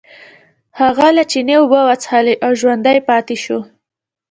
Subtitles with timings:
[0.79, 3.59] هغه له چینې اوبه وڅښلې او ژوندی پاتې شو.